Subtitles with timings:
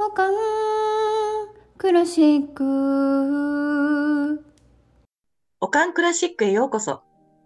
[0.00, 0.32] 保管
[1.76, 4.42] クラシック
[5.60, 7.02] おかんクラシックへようこそ。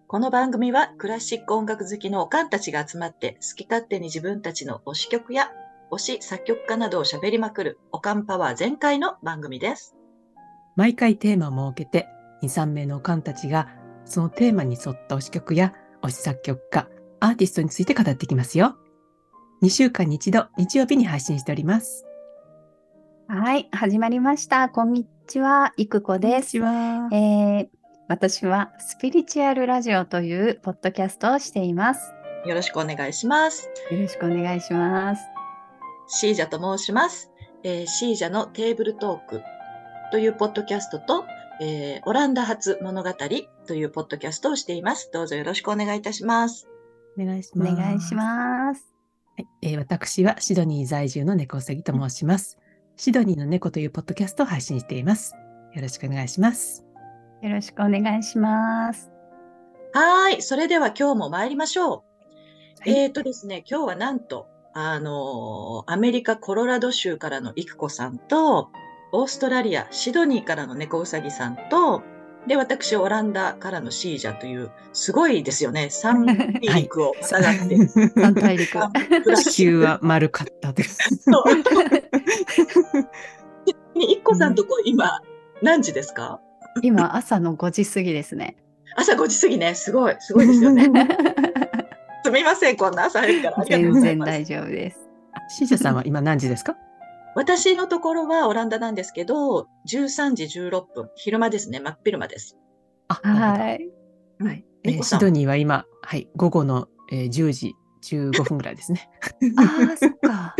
[0.06, 5.51] この番組はクラシック音楽好きのおかんたちが集まって好き勝手に自分たちの推し曲や
[5.90, 9.96] 推し作曲家などを喋りまくるおかんパワー全開の番組です。
[10.77, 12.07] 毎回テーマを設けて、
[12.45, 13.68] 2、3名のおかんたちが、
[14.05, 18.77] そのテーマに沿った推し曲や推し作曲家、アーティストについて語っていきますよ。
[19.64, 22.07] 2週間に一度、日曜日に配信しております。
[23.28, 24.69] はい、始まりました。
[24.69, 26.60] こんにちは、いくこです。
[26.60, 27.19] こんにちは。
[27.19, 27.69] えー
[28.06, 32.12] 私はスピリチュアルラジオというポッドキャストをしています。
[32.45, 33.70] よろしくお願いします。
[33.91, 35.23] よろしくお願いします。
[36.06, 37.30] シージャと申します。
[37.62, 39.41] えーシージャのテーブルトーク
[40.12, 41.25] というポッドキャストと、
[41.62, 43.11] えーオランダ発物語
[43.66, 45.09] というポッドキャストをしています。
[45.14, 46.69] どうぞよろしくお願いいたします。
[47.19, 47.75] お願いしおます。
[47.75, 48.92] 願いします。
[49.38, 52.59] はいえー私はシドニー在住の猫うさぎと申します。
[52.97, 55.34] シドニーの猫というポッドキャストを配信しています。
[55.75, 56.84] よろしくお願いします。
[57.42, 59.11] よろしくお願いします。
[59.92, 60.42] はーい。
[60.42, 61.89] それでは今日も参りましょう。
[61.89, 68.70] はいえーとですね、今日はなんと、あのーアメリカ・コロラド州からのイクコさんと、
[69.12, 72.03] オーストラリア・シドニーからの猫うさぎさんと、
[72.47, 75.89] で、私、オランダからのシージャという、すごいですよね。
[75.91, 76.27] 三
[76.67, 77.77] 大陸をまたがって。
[78.20, 78.78] 三大陸。
[79.36, 80.98] 地球は丸かったです。
[81.23, 81.53] そう
[83.97, 85.20] イクコさんとこ今、
[85.62, 86.41] 何時ですか？
[86.83, 88.56] 今朝の5時過ぎですね。
[88.97, 89.75] 朝5時過ぎね。
[89.75, 90.84] すごい、すごいですよね。
[92.25, 93.64] すみません、こんな朝早くから。
[93.64, 93.92] 全。
[94.01, 94.98] 然大丈夫です。
[95.56, 96.77] シージャさんは今何時ですか？
[97.34, 102.56] 私のところはオランダなんですけど、13時16分、昼間ですね、真っ昼間です。
[103.08, 103.90] あ、はい。
[104.42, 104.64] はい。
[104.84, 107.74] えー猫さんシドニーは今、はい、午後の、えー10時
[108.05, 109.08] 15分ぐらいですね。
[109.56, 110.55] ああ、そっか。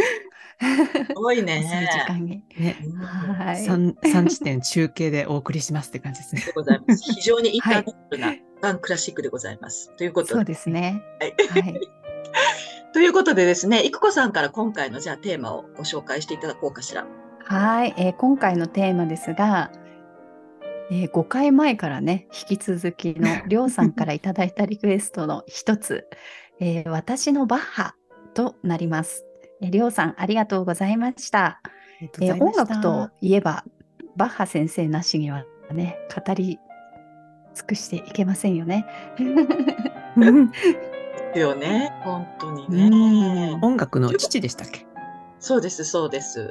[1.06, 1.89] すごいそういうね。
[1.92, 2.42] 時間に。
[2.56, 3.64] ね、うんはい。
[3.64, 6.52] 3, 3地点中継でお送りしますって感じですねで。
[6.52, 7.12] ございます。
[7.12, 9.95] 非常にインターネットな ガンクラシックでございます。
[9.96, 10.52] ということそうで。
[10.52, 11.02] ですね。
[11.20, 11.34] はい
[11.64, 11.80] はい。
[12.95, 17.05] ということでですね、いくこさんから今回のじゃあテーマをご紹介していただこうかしら。
[17.41, 19.73] はい、えー今回のテーマですが、
[20.93, 26.07] え5回前からね、引き続きの りょうさんからいただいたリクエストの一つ、
[26.61, 27.97] えー私のバッハ
[28.33, 29.27] となります。
[29.61, 31.61] えーりょうさん、ありがとうございました。
[32.01, 33.65] えー音楽といえば、
[34.15, 36.61] バッハ先生なしにはね、語り
[37.55, 38.87] 尽くしていけませんよね。
[41.35, 41.92] よね。
[42.02, 43.58] 本当にうね。
[43.63, 44.86] 音楽の父でしたっけ？
[45.39, 46.48] そうです、そうです。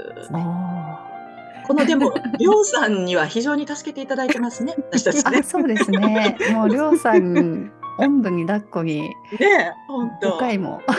[1.65, 4.75] このでも、 りょうさんには非常に助けていただいてますね。
[4.91, 5.43] 私たちねあ、。
[5.43, 6.37] そうですね。
[6.51, 10.35] もうりょうさん、おんぶに抱っこにねえ、本当。
[10.35, 10.81] 5回も。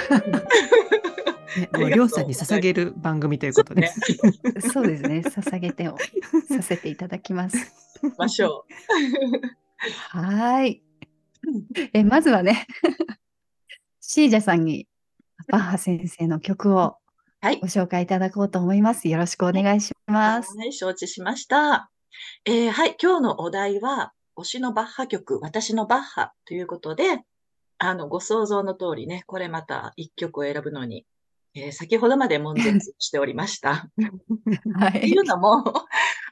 [1.56, 3.88] ね、もうりょうさんに捧げる番組ということで。
[4.72, 5.22] そうですね。
[5.24, 5.96] 捧げてを
[6.50, 7.56] させていただきます。
[8.18, 8.64] ましょ
[10.10, 10.82] はーい。
[11.92, 12.66] え、まずはね、
[14.06, 14.86] シージャさんに
[15.48, 16.96] バッハ先生の曲を
[17.40, 19.08] はいご紹介いただこうと思います。
[19.08, 20.12] よろしくお願いしう。
[20.12, 20.54] ます。
[20.58, 21.90] はい、承知しました。
[22.44, 27.22] えーはい、今日のお題は、推しのバッハ曲、私のバッハということで、
[27.78, 31.06] あの、ご想像の通りね、これまた一曲を選ぶのに、
[31.54, 33.88] えー先ほどまで悶絶しておりました。
[34.76, 35.64] はっていうのも、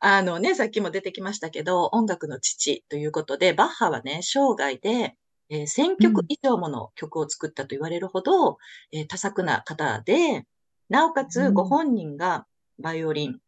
[0.00, 5.16] あのね、さっきも出てきましたけど、音楽の父ということで、バッハはね、生涯で、
[5.52, 8.56] えー1000曲以上もの曲を作ったと言われるほど、
[8.90, 10.46] えー多作な方で、
[10.88, 12.46] なおかつうんご本人が
[12.78, 13.38] バイオリン、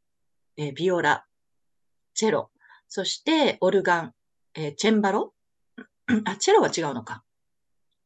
[0.58, 1.24] えービオラ、
[2.12, 2.50] チェロ、
[2.88, 4.14] そしてオルガン、
[4.54, 5.32] えーチェンバロ
[6.26, 7.24] あ、チェロは違うのか。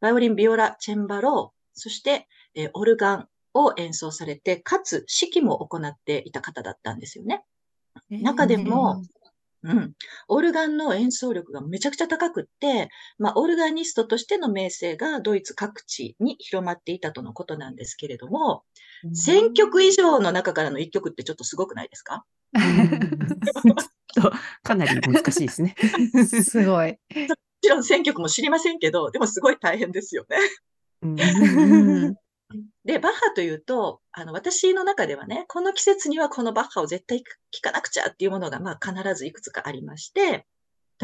[0.01, 7.43] バイオリン、ビオラ、チェンバロ、そして、えーオルガンを演奏されて、かつ指揮も行っていた方だったんですよね。
[8.11, 9.03] 中でも、
[9.69, 9.93] うん、
[10.29, 18.65] オルガンの演奏力がめちゃくちゃ高くって、まあ、オルガニストとしての名声がドイツ各地に広まっていたとのことなんですけれども、
[19.05, 22.25] 1000曲以上の中からの1曲ってちょっとすごくないですか？
[24.63, 25.77] かなり難しいですね。
[26.25, 26.99] すごい。
[27.29, 30.37] もちろん1000曲も知りませんけど、でもすごい大変ですよね。
[31.03, 32.17] うんうん
[32.85, 40.47] で、バッハというと、あの、私の中ではね、この季節にはこのバッハを絶対聴かなくちゃっていうものが、まあ、必ずいくつかありまして、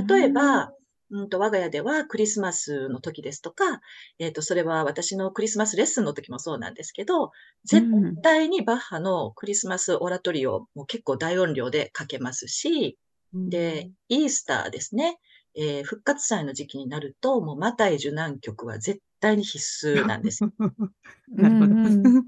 [0.08, 0.72] 例えば、
[1.10, 3.80] うんと、我が家ではクリスマスの時ですとか、
[4.18, 7.30] えっと、それは私のクリスマスレッスンの時もそうなんですけど、
[7.64, 7.86] 絶
[8.22, 12.98] 対にバッハのクリスマスオラトリオも結構大音量でかけますし、
[13.34, 15.18] で、イースターですね。
[15.56, 20.40] えー復活祭の時期になると、もうマタイ受難曲は絶対に必須なんです。
[21.28, 21.72] なるほど。
[21.72, 21.74] う
[22.20, 22.24] ん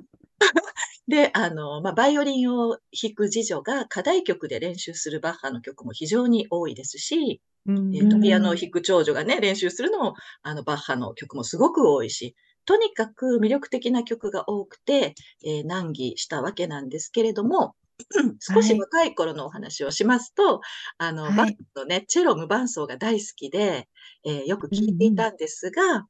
[1.09, 12.35] で、あの、まあ、バイオリンを弾く次女が課題曲で練習するバッハの曲も非常に多いですし、うんえっと、ピアノを弾く長女がね、練習するのも、あの、バッハの曲もすごく多いし、
[12.65, 15.15] とにかく魅力的な曲が多くて、
[15.45, 17.77] えー難儀したわけなんですけれども、
[18.41, 20.61] 少し若い頃のお話をしますと、
[20.99, 23.89] あの、はいバッハのね、チェロ無伴奏が大好きで、
[24.25, 26.07] えーよく聴いていたんですが、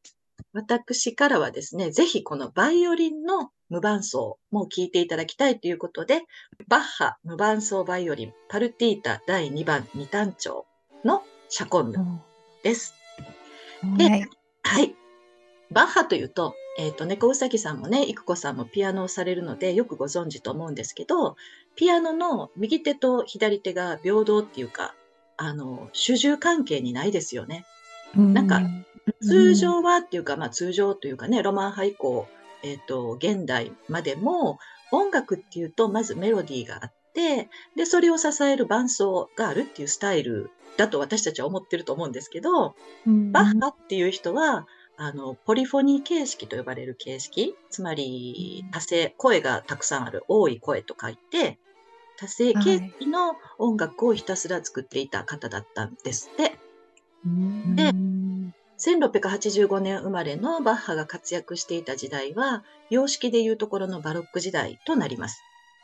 [0.53, 6.23] 私からはですね、ぜひこのバイオリンの無伴奏も聴いていただきたいということで、
[6.69, 10.67] バッハ無伴奏バイオリンパルティータ第2番二単調
[11.05, 11.99] のシャコンヌ
[12.63, 12.95] です。
[13.97, 14.29] ではい。
[14.63, 14.95] はい。
[15.71, 21.37] バッハというと、えっ、と、猫うさぎさんもね、育子さんもピアノをされるので、よくご存知と思うんですけど、
[21.75, 24.95] ピアノの右手と左手が平等っていうか、
[25.39, 27.65] あの、主従関係にないですよね。
[28.15, 28.63] なんか
[29.21, 32.27] 通常はっていうか、まあ通常というかね、ロマン派以降、
[32.63, 34.59] えっ、と、現代までも、
[34.93, 42.75] 音楽っていうと、まずメロディーがあって、で、それを支える伴奏があるっていうスタイルだと私たちは思ってると思うんですけど、
[43.07, 44.67] バッハっていう人は、
[44.99, 51.59] あの、ポリフォニー形式と呼ばれる形式、つまり多声、声がたくさんある、多い声と書いて、
[52.17, 56.59] 多声形式の音楽をひたすら作っていた方だったんですって。
[57.75, 57.93] で
[58.79, 65.43] 1685年生まれのバッハが活躍していた時代は、様式でいうところのバロック時代となります。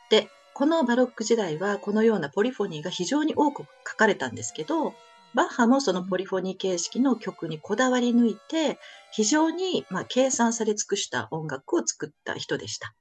[0.09, 4.93] で、このバロック時代はこのようなポリフォニーが非常に多く書かれたんですけど、
[5.35, 8.79] バッハもそのポリフォニー形式の曲にこだわり抜いて、
[9.11, 12.93] 非常にまあ計算され尽くした音楽を作った人でした。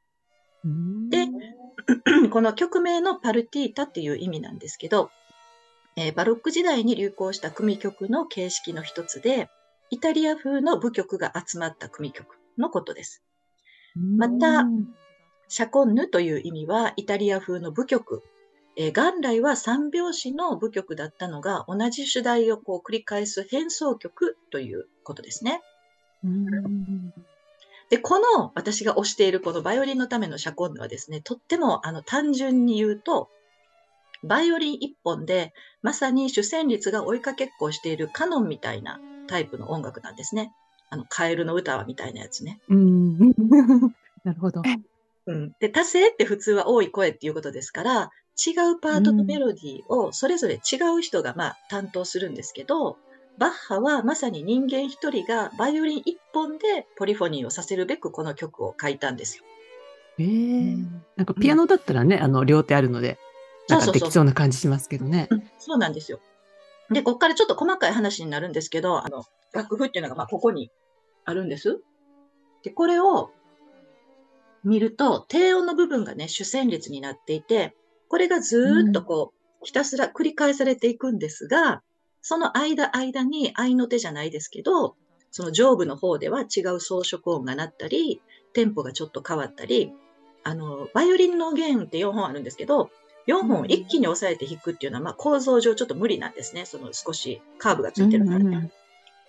[1.11, 1.29] で、
[2.31, 5.11] この曲名のパルティータっていう意味なんですけど、
[5.97, 9.51] えーバロック時代に流行した組曲の形式の一つで、
[9.91, 13.23] イタリア風の舞曲が集まった組曲のことです。
[13.95, 14.65] また
[15.49, 18.23] シャコンヌという意味はイタリア風の舞曲。
[18.77, 25.61] えー元来は三拍子の舞曲だったのが同じ主題をこう繰り返す変奏曲ということですね。
[27.91, 33.29] で、この私が推しているこのバイオリンのためのシャコンヌはですね、とってもあの単純に言うと、
[34.23, 35.53] バイオリン一本で
[35.83, 40.53] まさに主旋律が追いかけっこをしているカノンみたいなタイプの音楽なんですね。
[40.89, 42.61] あの、カエルの歌はみたいなやつね。
[42.69, 43.19] うん。
[44.25, 44.63] なるほど。
[45.27, 45.53] うん。
[45.61, 52.97] で、多声って普通は多い声っていうことですから、違うパートのメロディーをそれぞれ違う人がまあ担当するんですけど、
[53.39, 59.45] バッハはまさに人間一人がバイオリン一本でポリフォニーをさせるべくこの曲を書いたんですよ。
[60.19, 60.77] ええ
[61.17, 63.19] なんかピアノだったらね、あの、両手あるので、
[63.69, 65.29] なんかできそうな感じしますけどね。
[65.31, 66.21] うんそうなんですよ。
[66.91, 70.71] で、ここからちょっと細かい話になるんですけど、あの、楽譜っていうのがまあここに
[71.25, 71.81] あるんです。
[72.63, 73.31] で、これを
[74.65, 77.75] 見ると、低音の部分がね、主旋律になっていて、
[78.09, 81.83] これがずーっとこう、ひたすら繰り返されていくんですが、
[82.21, 84.97] その間間に合いの手じゃないですけど、
[85.31, 88.21] その上部の方では違う装飾音が鳴ったり、
[88.53, 89.93] テンポがちょっと変わったり、
[90.45, 92.91] あの、バイオリンの弦って4本あるんですけど、
[93.29, 96.67] 4本を一気に押さえて弾くっていうのは、まあ構造上ちょっと無理なんですね。
[96.67, 98.45] その少しカーブがついてるからね。
[98.45, 98.73] うんうん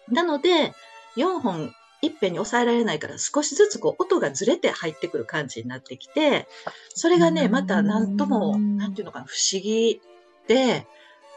[0.10, 0.74] なので、
[1.16, 6.48] 4本いっぺんに抑えられないから少しずつこう音がずれて入ってくる感じになってきて、
[6.94, 10.02] それがね、うんまたなんとも、なんていうのかな、不思議
[10.48, 10.86] で、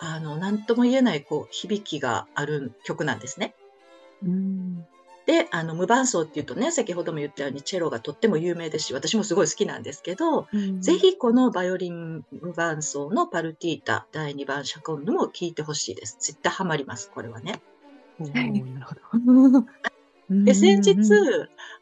[0.01, 3.55] あの、なんとも言えないこう響きがある曲なんですね。
[4.25, 4.85] うん
[5.27, 10.47] で、あの、無伴奏っていうとね、先ほども言ったようにチェロがとっても有名ですし、私もすごい好きなんですけど、
[10.79, 16.17] ぜひこのバイオリン無伴奏のパルティータ第2番シャコンヌも聴いてほしいです。
[16.21, 17.61] 絶対ハマります、これはね。
[18.21, 19.67] なるほど。
[20.31, 20.99] で、先日、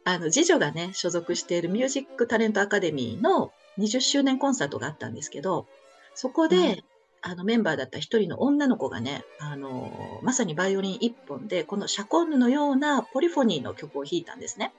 [0.05, 5.67] あの、次女がね、所属しているミュージックタレントアカデミーの20周年コンサートがあったんですけど、
[6.15, 6.85] そこで、はい。
[7.27, 14.75] あの、メンバーだった一人の女の子がね、あの、まさにバイオリン一本で、このシャコンヌのようなポリフォニーの曲を弾いたんですね。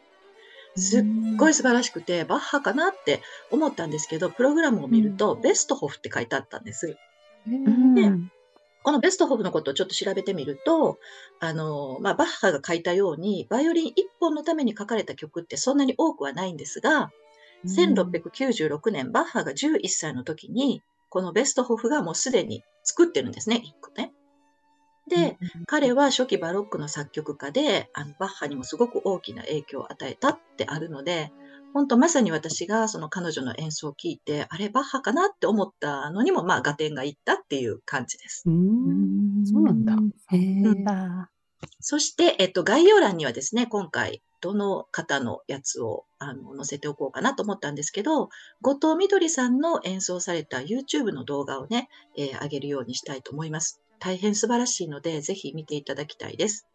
[0.76, 1.04] すっ
[1.38, 6.98] ごい素晴らしくて、バッハかなって思ったんですけど、プログラムを見ると、ベストホフって書いてあったんです。
[7.48, 8.32] うん
[8.86, 11.00] このベストホフのことをちょっと調べてみると、
[11.40, 17.10] あの、まあ、バッハが書いたように、バイオリン一本のために書かれた曲ってそんなに多くはないんですが、
[17.66, 24.14] 1696年、バッハが11歳の時に、このベストホフがもうすでに作ってるんですね、一個ね。
[25.08, 31.32] で、彼は初期バロックの作曲家で、あのバッハにもすごく大きな影響を与えたってあるので、
[31.76, 38.44] 本当まさに私がその彼女の演奏を聞いて、あれバッハかなって思ったのにも、まあ、合点がいったっていう感じです。
[38.46, 39.98] うんそうなんだ。
[40.32, 41.32] へえなんだ。
[41.82, 48.30] そして、えっと、概要欄にはですね、今回どの方のやつをあの載せておこうかなと思ったんですけど、
[48.62, 53.82] 後藤みどりさんの演奏された YouTube の動画をね、えー上げるようにしたいと思います。
[54.00, 56.70] 大変素晴らしいので、ぜひ見ていただきたいです。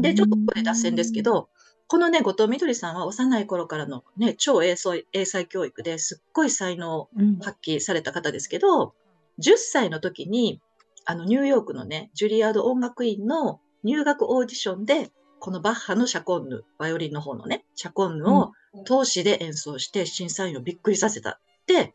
[0.00, 1.48] で、ちょっとここで脱線ですけど、
[1.86, 8.94] このね、後藤みどりさんは幼い頃からのね、超英才英才教育ですっごい才能をうん発揮された方ですけど、
[9.38, 10.60] 10歳の時に、
[11.04, 15.10] あの、ニューヨークのね、ジュリアード音楽院の入学オーディションで、
[15.40, 18.52] このバッハのシャコンヌ、バイオリンの方のね、シャコンヌを
[18.86, 21.94] 通しで演奏して審査員をびっくりさせたって、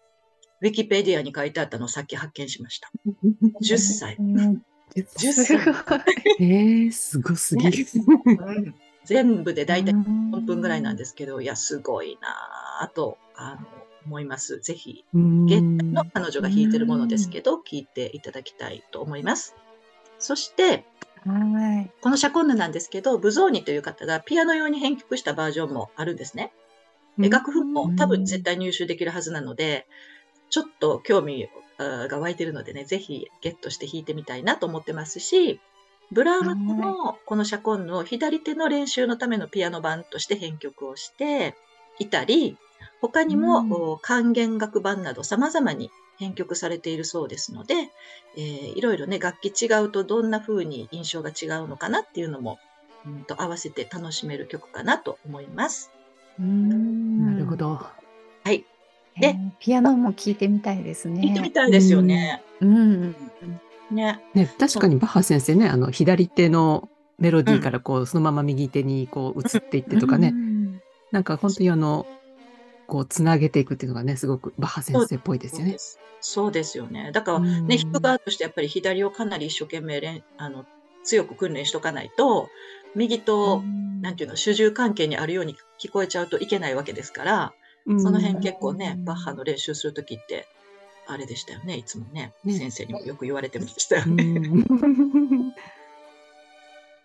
[0.61, 2.91] ウィキペディアに書いてあったのをさっき発見しました。
[3.63, 4.15] 10歳。
[4.19, 4.63] うん
[4.95, 5.65] 10すごい。
[6.39, 7.85] えー、すごすぎる。
[9.09, 13.67] 全部で大体4 4分ぐらいなんですけど、いや、すごいなぁと、あの、
[14.05, 14.59] 思います。
[14.59, 19.55] ぜひ、現現代の彼女が弾いてるものですけど、聞いていただきたいと思います。
[20.19, 20.85] そして、
[21.25, 21.91] はい。
[22.01, 26.53] このシャコンヌなんですけど、ブゾーニという方がピアノ用に編曲したバージョンもあるんですね。
[27.17, 29.85] で楽譜も多分絶対入手できるはずなので、
[30.49, 35.59] ちょっと興味が湧いてるのでね、ぜひゲットして弾いてみたいなと思ってますし、
[36.11, 41.55] ブラームスのこのシャコンヌを左手の練習のためのピアノ版として編曲をして
[41.99, 42.57] いたり、
[43.01, 47.75] 他にも、管弦楽版など様々に編曲されているそうですので、
[48.37, 52.59] えーいろいろね、楽器違うとどんな風に印象が違うのかなっていうのも、
[53.05, 55.91] うんと合わせて楽しめる曲かなと思います。
[56.37, 57.55] ななるほ。
[57.55, 57.75] ど。
[57.75, 58.65] はい。
[59.21, 61.21] えーピアノも聴いてみたいですね。
[61.21, 62.43] 聞いてみたいですよね。
[62.59, 63.15] うん。
[63.91, 64.21] ね。
[64.33, 70.49] ね、確かにバッハ先生ね、あの、左手のメロディーからこう、そのまま右手にこう移っていってとかね、うん
[71.11, 72.05] なんか本当にあの、
[72.87, 75.77] こう、つなげていくっていうのがね、すごくバッハ先生っぽいですよね。
[76.21, 76.77] そうです。
[76.77, 77.11] よね。
[77.13, 77.67] だからうん。
[77.67, 80.65] ね、弾く側としてやっぱり左をかなり一生懸命練あの
[81.03, 82.49] 強く訓練しとかないと、
[82.95, 83.61] 右と、
[84.01, 87.53] なんていうの、主従関係にあるように聞こえちゃうといけないわけですから、
[87.85, 88.01] うん。
[88.01, 90.47] その辺結構ねう、んバッハの練習するときって、
[91.11, 92.33] あれでしたよね、いつもね。
[92.43, 94.23] ね先生にもよく言われてましたようね。
[94.23, 95.53] ん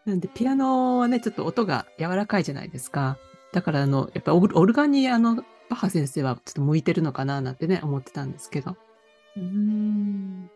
[0.04, 3.16] なんで、ピアノはね、ちょっと音が柔らかいじゃないですか。
[3.52, 8.76] だから、あの、やっぱオルオルガンに、あの、バッハ先生はちょっと向いてるのかな、なんてね、思ってたんですけど。
[9.36, 10.50] うん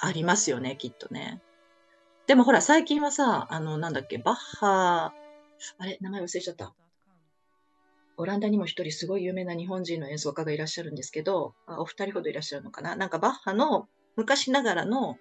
[0.00, 1.40] ありますよね、きっとね。
[2.26, 5.12] でもほら、最近はさ、あの、なんだっけ、バッハ、
[5.78, 6.74] あれ、名前忘れちゃった。
[8.20, 12.94] オランダにも一人すごい有名な日本人の演奏家がいらっしゃるんですけど、あお二人ほどいらっしゃるのかな？
[12.94, 15.16] なんかバッハの昔ながらの、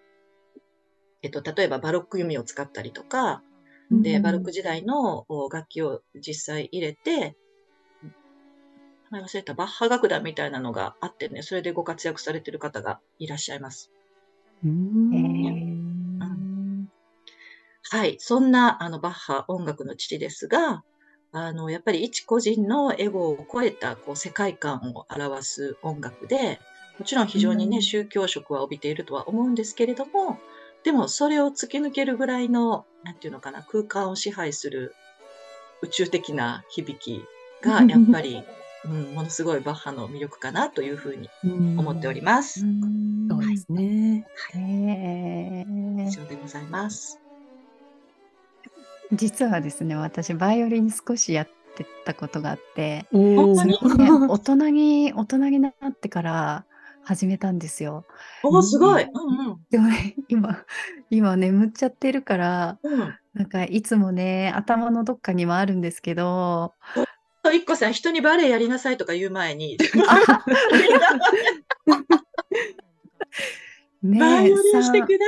[1.22, 3.42] えっと、例えばバロック弓を使ったりとか、
[3.90, 7.36] で、うんバロック時代のお楽器を実際入れて、
[9.12, 13.92] 名前忘れた、バッハ楽団みたいなのがあってね、それでご活躍されてる方がいらっしゃいます。
[14.64, 15.80] うんえー
[17.92, 18.18] はい。
[18.20, 20.84] そんな、あの、バッハ音楽の父ですが、
[21.32, 26.60] あの、やっぱり一個人のエゴを超えた、こう、世界観を表す音楽で、
[26.98, 27.82] もちろん非常にね、うん。
[27.84, 30.40] 宗教色は帯びているとは思うんですけれども、
[30.84, 34.96] でも、それを突き抜けるぐらいの、なんていうのかな、空間を支配する
[35.82, 37.24] 宇宙的な響き
[37.62, 38.44] が、やっぱり、
[38.86, 41.30] うん、ものすごいバッハの魅力かなというふうに
[41.78, 42.66] 思っております。
[42.66, 43.28] うん。
[43.30, 44.26] そうですね。
[44.54, 46.08] へー。
[46.08, 47.20] 以上でございます。
[49.12, 56.66] 実はですね、私、バイオリン少しやってたことがあって、お本当にね大人に、大人になってから
[57.04, 58.06] 始めたんですよ。
[58.44, 59.04] おー、すごい。
[59.04, 59.58] うんうん。
[59.70, 60.64] でもね、今、
[61.10, 63.14] 今眠っちゃってるから、うん。
[63.34, 66.74] なんかいつもね、頭のどっかにもあるんですけど、
[67.50, 69.78] と、一個さん、人にバレエやりなさいとか言う前に、
[74.02, 75.26] ねバイオリンさしてくだ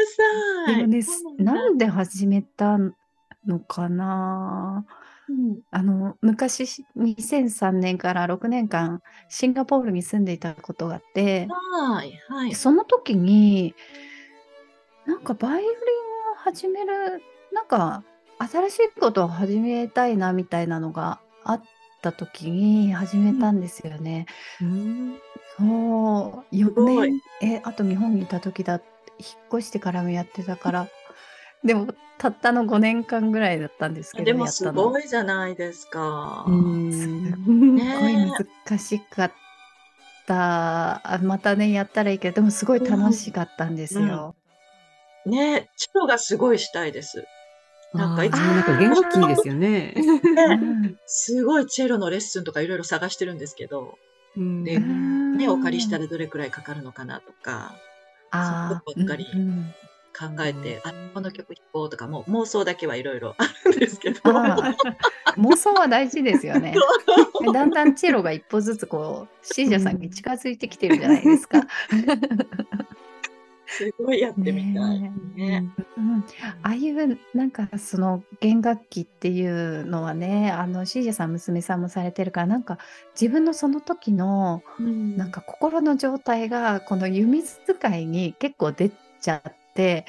[0.66, 0.76] さい。
[0.78, 1.04] でもね、
[1.40, 2.78] なんで始めた
[3.46, 4.86] のかな。
[5.28, 5.62] うん。
[5.72, 12.56] あの、昔、2003年から6年間、シンガポールに住んでいたことがあって、はい、はい。
[12.56, 13.76] その時に、
[15.06, 15.70] なんかバイオリン
[16.34, 17.22] を始める、
[17.52, 18.04] なんか
[18.40, 21.64] 新しいことを始めたいなみたいなのがあっ
[22.02, 24.26] た時に始めたんですよね。
[24.62, 25.22] うん。
[25.58, 27.12] そう、4すごい。
[27.12, 28.82] 年、え、あと日本にいた時だ、引っ
[29.60, 30.88] 越してからもやってたから、
[31.64, 34.90] でも、たったの5年間ぐらいだったんですけど、でもすやったの。
[34.90, 36.46] ごいじゃないですか。
[36.48, 37.54] うんすご
[38.10, 38.16] い
[38.68, 39.32] 難しかっ
[40.28, 41.16] た。
[41.16, 44.36] あまたね、やったらいいけど、でもすごい楽しかったんですよ。
[45.26, 47.26] ね、チェロがすごいしたいです。
[47.94, 49.94] なんかいつもなんか元気ですよね。
[49.96, 53.98] うね、んすごいチェロのレッスンとかいろいろ探してるんですけど、
[54.38, 57.76] うんでね、お借りしたらどれくらいかかるのかなとか、
[58.32, 59.74] ああ、そことばっかりうんうん
[60.18, 64.20] 考えて、あ、この曲弾こうとか、もう妄想だけはいろいろ あるんですけど。
[64.22, 66.76] 妄想は大事ですよね。
[67.54, 71.62] だんだんチェロが一歩ずつこう、シージャさんに近づいてきてるじゃないですか。
[73.72, 75.00] すごいやってみたい。
[75.00, 76.26] ねねうん
[76.62, 82.80] ああいうなんかその弦楽器っていうのはねあのシージャさん娘さんもされてるからなんか
[83.20, 88.92] 自分のその時のなんか心の状態がこの弓使いに結構出
[89.22, 90.06] ちゃって例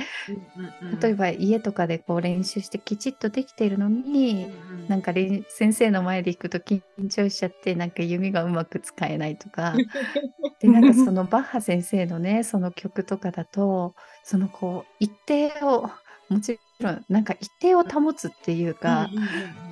[1.10, 4.48] えば家とかでこう練習してきちっとできているのに
[4.88, 9.74] なんか練先生の前で弾くと緊張しちゃってなんか弓がうまく使えないとか。
[10.60, 15.90] でなんかそのバッハ先生のねその曲とかだとそのこう一定を
[16.28, 19.71] もちろんなんか一定を保つっていうか、うんうんうんうん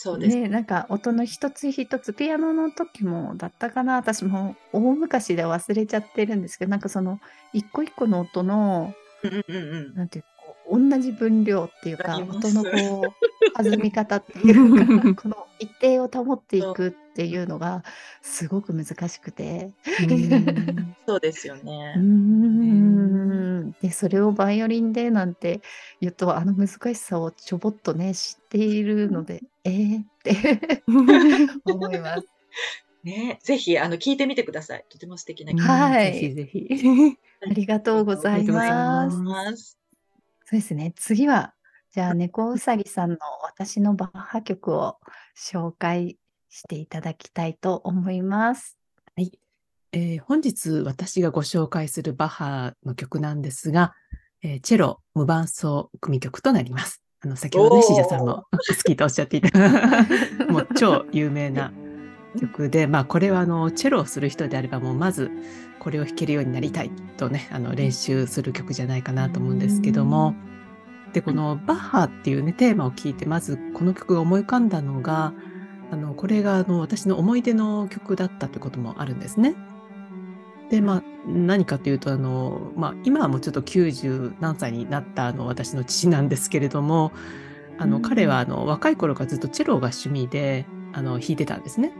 [0.00, 0.36] そうです。
[0.36, 7.18] ねなんか音の一つ一つピアノの時もだったかな私も大昔で忘れちゃってるんですけどなんかその
[7.52, 13.12] 一個一個の音のうんうんうんうんなんていうかこう同じ分量っていうか音のこう
[13.60, 17.82] 弾み方っていうかこの一定を保っていくっていうのが
[18.22, 19.72] すごく難しくて。
[20.00, 21.96] う んそうですよね。
[21.96, 23.07] ん
[23.80, 25.60] でそれをバイオリンでなんて
[26.00, 30.82] 言うとあの難しさをちょぼっとね知っているので えー、って
[31.64, 32.26] 思います。
[33.04, 34.84] ね、ぜひ、あの、聞いてみてください。
[34.88, 37.16] とても素敵な曲はいぜひぜひ。
[37.48, 39.78] ありがとうございます。
[40.44, 40.92] そうですね。
[40.96, 41.54] 次は
[41.90, 44.98] じゃあ猫うさぎさんの私のバッハ曲を
[45.36, 48.78] 紹介していただきたいと思います。
[49.16, 49.38] はい。
[49.92, 53.94] えー本日私がご紹介するバッハの曲なんですが、
[54.42, 57.02] えーチェロ無伴奏組曲となります。
[57.20, 59.58] あの、先ほどね、シージャさんも 好きとおっしゃっていた、
[60.48, 61.72] もう超有名な
[62.38, 65.30] 曲で、まあこれはあの、チェロをする人であればもうまず
[65.80, 70.34] これを弾けるようになりたいとね、あの、練習する曲じゃないかなと思うんですけども、
[71.12, 75.32] で、このバッハっていうね、テーマを聞いて、まずこの曲が思い浮かんだのが、
[75.90, 79.54] あの、これがあの、私の思い出の曲だったということもあるんですね。
[80.70, 87.12] で、まあ、何かというと、あの、まあ、今はもうちょっと90何歳になったあの、私の父なんですけれども、
[87.78, 91.92] あの、うん彼はあの、若い頃からずっとチェロが趣味で、あの、弾いてたんですね。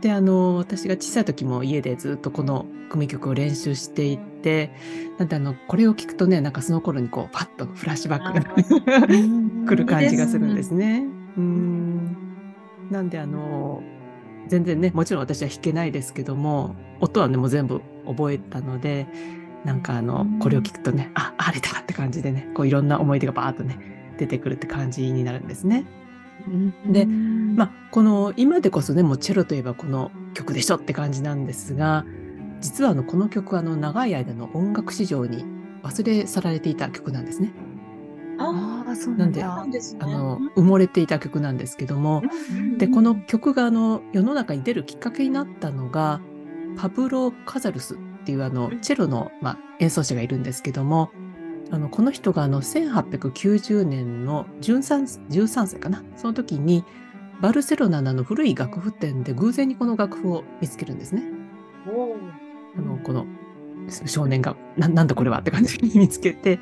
[0.00, 4.70] で、あの、私が小さい時も家でずっとこの組曲を練習していて、
[5.18, 11.06] なんであの、これを聞くとね、なんかその頃にこう、パッとフラッシュバックが 来る感じがするんですね。
[11.38, 12.16] うん。
[12.90, 13.82] なんであの、
[14.48, 19.06] 全然ね、もちろん私は弾けないですけども、音はね、もう全部覚えたので、
[19.64, 23.78] なんかあの、これを聞くとね、あ、あれだって感じでね、こういろんな思い出がバーッとね、
[24.18, 25.84] 出てくるって感じになるんですね。
[26.86, 32.04] でまあ、この今でこそねもうチェロといえばこの曲でしょって感じなんですが
[32.60, 35.44] 実はあのこの曲はあの長い間の音楽史上に
[35.82, 37.52] 忘れ去られていた曲なんですね。
[38.38, 39.42] あそうなんで。
[39.42, 39.64] あ
[40.06, 42.22] の埋もれていた曲なんですけども。
[42.50, 46.20] うんでこの曲があの世の中に出るきっかけになったのが
[46.76, 51.10] パブロ・カザルスっていうあのチェロの、まあ、演奏者がいるんですけども
[51.70, 56.02] あのこの人があの1890年の 13, 13歳かな？
[56.16, 56.84] その時に
[57.40, 61.22] バルセロナの古い楽譜店で偶然にこの楽譜を見つけるんですね。
[62.76, 63.26] あのこの
[64.06, 66.58] 少年がななんだこれはって感じに見つけて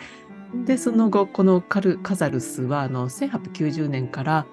[0.55, 4.47] でその後このカルカザルスはあの1890年から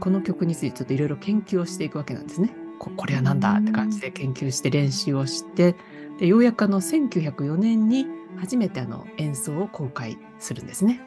[0.00, 2.54] この曲についてちょっといろいろ研究をしていくわけなんですね。
[2.78, 5.74] ここれはなんだって感じで研究して練習をして
[6.18, 11.00] でようやくあの1904年に初めてあの演奏を公開するんですね。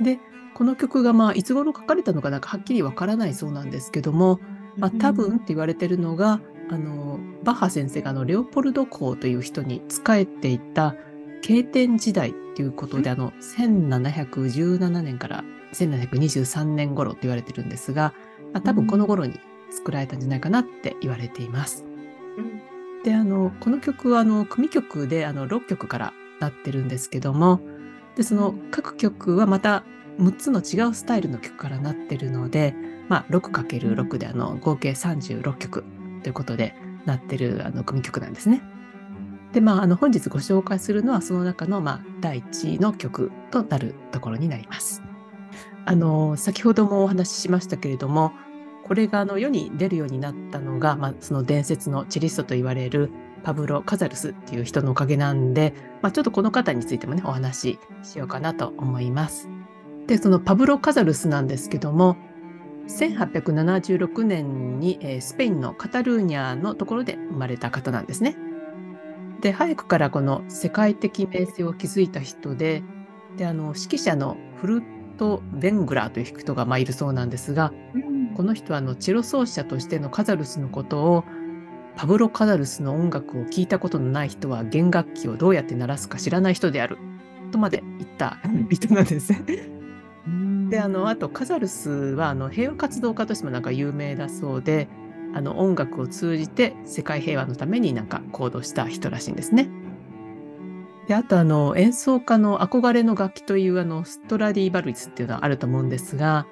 [0.00, 0.18] で
[0.54, 4.40] この曲がまあいつ頃書かれたのかなんかはっきりわからないそうなんですけども、
[4.76, 6.40] まあ、多分って言われてるのが、
[6.70, 10.94] あのバッハ先生があのレオポルド公という人に仕えていた
[11.42, 18.14] 経典時代ということで、あの1717年から1723年頃と言われてるんですが、
[18.52, 19.38] まあ、多分この頃に
[19.70, 21.84] 作られたんじゃないかなって言われています。
[22.38, 22.62] うん
[23.02, 27.60] であのこの曲はあの組曲であの6曲からなってるんですけども
[28.16, 29.84] でその各曲はまた
[30.18, 32.74] 6つの違うスタイルの曲からなってるので、
[33.08, 35.84] まあ、6×6 であの合計36曲
[36.22, 36.74] ということで
[37.06, 38.62] なってるあの組曲なんですね。
[39.52, 45.02] でまああの本日ご紹介するのはその中の、まあ、第1の曲となるところになります。
[45.84, 48.32] あの先ほどもお話ししましたけれども
[48.84, 53.10] これがあの世に出るようになったのが、まあ、その伝説のチェリストと言われる
[53.42, 59.48] パブロ・カザルスっていう人のおかげなんで、まあ、ちょっとこの方についてもねお話ししようかなと思います。
[60.06, 62.16] でそのパブロ・カザルスなんですけども
[62.88, 68.36] 1876年に、スペインのカタルーニャのところで生まれた方なんですね。
[69.42, 72.82] で、早くからこの世界的名声を築いた人で、
[73.36, 74.82] で、あの、指揮者のフル
[75.18, 77.72] ト・ベングラーという人がまあいるそうなんですが、
[78.34, 81.24] この人はあのチェロ奏者としてのカザルスのことを
[81.96, 86.98] パブロ・カザルスの音楽を聴いたことのない人は弦楽器をどうやって鳴らすか知らない人である
[87.50, 88.38] とまで言った
[88.70, 89.38] 人なんですね。
[90.70, 94.88] であのあとカザルスはあの平和活動家としてもなんか有名だそうで
[95.34, 99.68] あの音楽を通じて世界平和のためになんか行動した人らしいんですね。
[101.08, 106.46] であとあの演奏家の憧れの楽器というあのストラディバルイスっていうのはあると思うんですが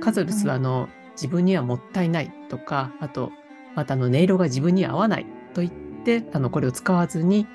[0.00, 3.32] カザルスはあの、自分にはもったいないとかあと
[3.74, 5.72] またあの音色が自分に合わないと言っ
[6.04, 7.46] てあのこれを使わずに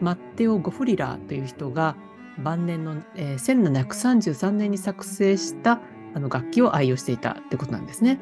[0.00, 1.96] マッテオ・ゴフリラーという人が
[2.38, 5.80] 晩年の、えー、1733年に作成した
[6.14, 8.20] あの楽器を愛用していたってことなんですね。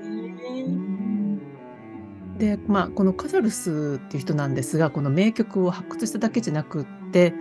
[2.42, 7.33] で、まあ、このカザルスっていう人なんですがこの名曲を発掘しただけじゃなくって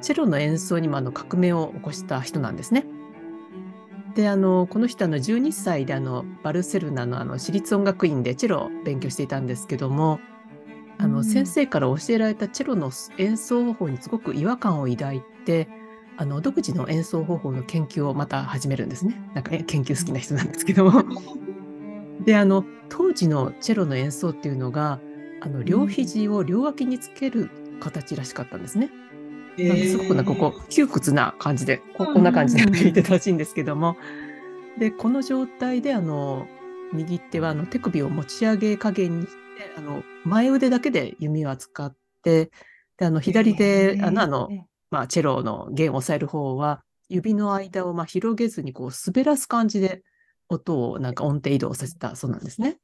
[0.00, 2.86] チェロの演奏にもあの革命を起こした人なんですね。
[4.14, 10.18] であのこの人あの12歳であのバルセロナのあの私立音楽院でチェロを勉強していたんですけども
[10.96, 15.68] あの先生から教えられたチェロの演奏方法にすごく違和感を抱いて
[16.16, 19.20] あの独自の演奏方法の研究をまた始めるんですね。
[19.34, 21.04] なんか、ね、研究好きな人なんですけども。
[22.24, 25.00] であの当時のチェロの演奏っていうのが
[25.40, 27.50] あの両肘を両脇につける
[27.80, 28.90] 形らしかったんですね。
[29.58, 33.96] なんですごくなんかこう窮屈な感じでここんな感じで弾いてたらしいんですけども、
[34.78, 36.46] でこの状態であの
[36.92, 39.36] 右手はあの手首を持ち上げ加減にして
[39.76, 42.50] あの前腕だけで弓を扱って
[42.96, 44.48] であの左手あのあの
[44.90, 50.02] まあ、チェロの弦を押さえる方は、指の間をまあ広げずにこう滑らす感じで
[50.48, 52.78] 音をなんか音程移動させたそうなんですね。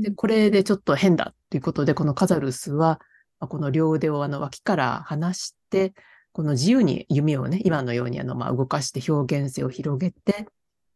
[0.00, 3.00] でこれでちょっと変だということで、このカザルスは、
[3.40, 5.92] まあ、この両腕をあの脇から離して、
[6.32, 10.46] この自由に弓をね、今のようにあのまあ動かして表現性を広げて、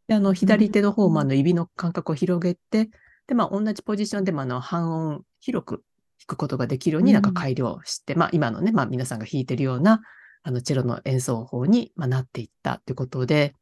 [0.07, 2.89] であの左手の方もあの指の間隔を広げて、
[3.27, 5.83] でまあ、同じポジションでもあの半音広く
[6.19, 10.01] 弾くことができるようになんか改良して、うん、まあ今のね、まあ皆さんが弾いてるような
[10.43, 13.55] あのチェロの演奏法に、まあ、なっていったということで、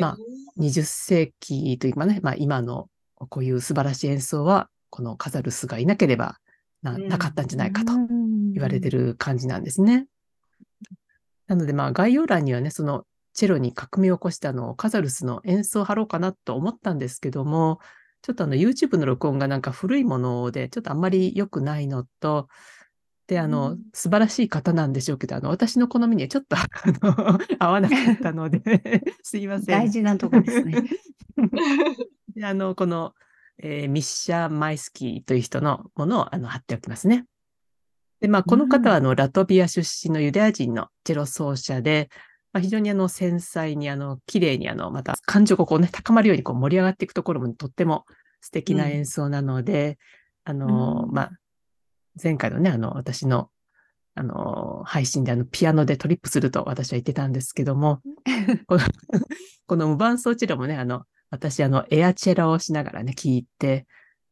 [0.00, 0.16] まあ
[0.58, 6.38] 20世紀というかね、まあ今のこういう素晴らしい演奏はこのカザルスがいなければ
[6.82, 7.92] ななかったんじゃないかと
[8.52, 10.06] 言われてる感じなんですね。
[11.46, 17.80] なのでまあ概要欄にはね、そのチェロに革命を起こしたのをカザルスの演奏を貼ろうかなと思ったんですけども、
[18.22, 22.48] ちょっとあの YouTube の録音がなんか古いもので、ちょっとあんまり良くないのと、
[23.26, 26.66] で、あの、うん、素晴らしい方なんでしょうけど、あの、私の好みにはちょっと、あ
[27.02, 28.60] の、 合わなかったので
[29.22, 29.66] すいません。
[29.78, 30.84] 大事なとこですね。
[32.34, 33.14] で、あの、この、
[33.58, 37.24] えー、ミッシャー・マイスキーという人のものをあの貼っておきますね。
[38.20, 42.10] で、まあ、この方はあの、ラトビア出身のユダヤ人のチェロ奏者で、
[42.52, 48.06] まあ、非常にあの繊細にあの綺麗にあのまた感情がこうね高まるようにこう盛り上がっていくところもとっても
[48.40, 49.98] 素敵な演奏なので、
[50.46, 51.30] うん、あの、うん、まあ、
[52.22, 53.50] 前回のね、あの私の
[54.14, 58.00] あの配信であのピアノでトリップすると私は言ってたんですけども、
[58.66, 58.80] この
[59.66, 63.86] この無伴奏チェロもね、あの私あのエアチェラをしながらね、聴いて、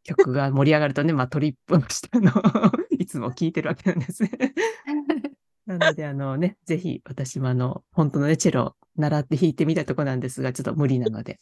[0.04, 2.32] 曲が盛り上がるとね、まあトリップをしたの
[2.98, 4.30] いつも聴いてるわけなんですね。
[5.66, 11.40] なので、あのね、ぜひ私もあの、本当のね、チェロを習って弾いてみたとこなんですが、ちょっと無理なので、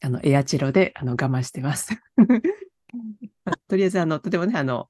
[0.00, 2.00] あの、エアチェロであの我慢してます。
[3.68, 4.88] とりあえず、あの、とてもね、あの、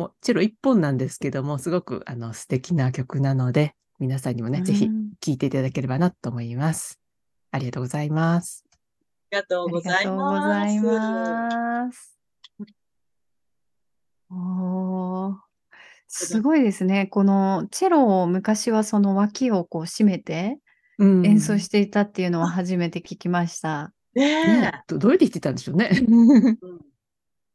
[0.00, 4.88] もチェロ一本なんですけども、すごくあの素敵な曲なので、皆さんにもね、ぜひ
[5.20, 6.98] 聴いていただければなと思います。
[7.50, 8.64] ありがとうございます。
[9.30, 10.86] ありがとうございます。
[10.86, 12.18] ます。
[14.30, 15.36] おー。
[16.08, 17.06] すごいですね。
[17.06, 20.58] このチェロを昔はその脇をこう締めて
[20.98, 23.92] 演奏していたっていうのは初めて聞きました。
[24.14, 25.90] ねねどどうやって弾いてたんでしょうね。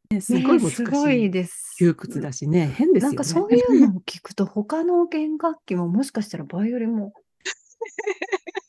[0.09, 0.75] ねすごい難しい。
[0.75, 1.75] すごいです。
[1.77, 3.15] 窮屈だしね、変ですよね。
[3.15, 7.13] なんかそういうのを聞くと、他の弦楽器ももしかしたらバイオリンも、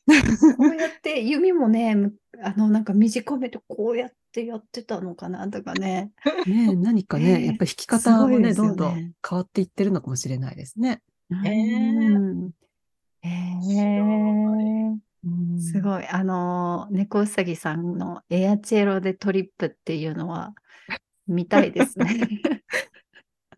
[0.56, 1.96] こうやって弓もね、
[2.42, 6.12] あの、なんか短めてこうやってやってたのかなとかね。
[6.46, 11.02] ね何かね、やっぱり弾き方もね、ねどんどん変わっていってるのかもしれないですね。
[11.30, 12.50] えー、
[13.22, 16.06] えー、すごい。
[16.06, 20.54] あの、猫うさぎさんのエアチェロでトリップっていうのは
[21.26, 22.06] 見たいですね。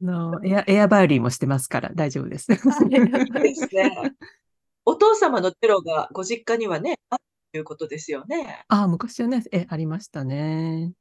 [0.01, 2.47] あのエアエアバイオリンもしてますから大丈夫です。
[2.47, 2.93] ですね。
[4.85, 8.65] お父様のチェロがご実家にはね、あるということですよね。
[8.69, 10.93] ああ、昔はね、え、ありましたね。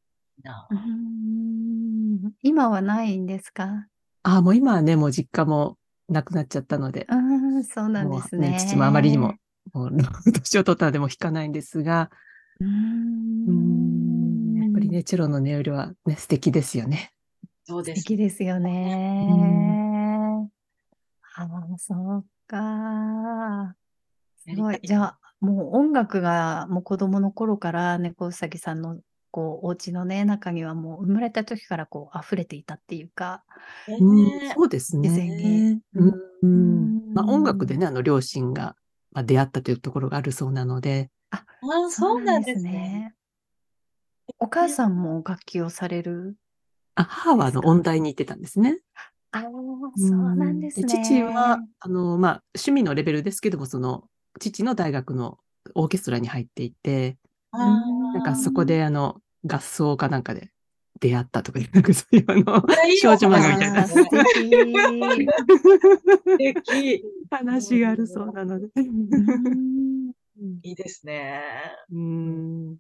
[2.41, 3.88] 今はないんですか？
[4.23, 5.77] ああ、もう今はね、もう実家も
[6.10, 8.58] なくなっちゃったので、ああ、そうなんですもうね。
[8.60, 9.36] 父もあまりにも、
[9.73, 9.91] もう、
[10.34, 12.10] 年を取ったのでもう弾かないんですが、
[12.60, 12.67] うー。
[12.67, 12.71] う
[13.51, 14.07] ん
[14.88, 17.13] んやっぱりね、チェロの音色はね、素敵ですよね。
[17.65, 18.02] そうです。
[18.02, 19.28] 素敵ですよね。
[21.36, 23.76] ああ、そうか。
[24.38, 24.80] すごい。
[24.84, 29.00] じゃあ、もう音楽がもう子供の頃から猫うさぎさんの
[29.32, 33.43] こうお家のね、中にはもう生まれた時からこう溢れていたっていうか。
[33.88, 35.80] ねうん、そうですね。
[35.93, 38.76] うんうんまあ、音楽でね、あの、両親が、
[39.12, 43.16] まあ、出会ったというところがあるそうなので、ああ、そうなんですね。。
[44.39, 46.37] お母さんも楽器をされる
[46.95, 48.79] あ母はあの音大に行ってたんですね。
[49.31, 49.41] ああ、
[49.97, 50.87] そうなんですね。
[50.87, 54.05] 父は、あの、まあ、趣味のレベルですけども、その、
[54.39, 55.37] 父の大学の
[55.75, 57.17] オーケストラに入っていて、
[57.51, 57.57] あ
[58.13, 60.51] なんかそこで、あの、合奏かなんかで
[60.99, 64.13] 出会ったとか、 なんかそういうあの、ー少女漫画みたいな素敵。
[66.25, 67.05] 素敵。
[67.29, 68.67] 話があるそうなので。
[68.75, 70.11] うん
[70.63, 71.41] いいですね。
[71.91, 72.77] うん。